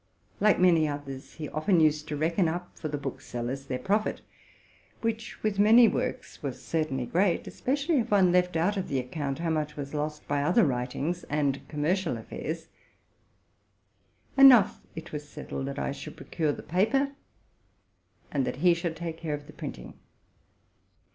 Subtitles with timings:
[0.39, 4.21] Like many others, he used often to reckon up for the book sellers their profit,
[5.01, 9.37] which with many works was certainly ereat, especially if one left out of the account
[9.37, 12.69] how much was lost by other writings and commercial affairs.
[14.35, 17.11] In short, it was settled that I should procure the paper,
[18.31, 19.93] and that he should take care of the printing.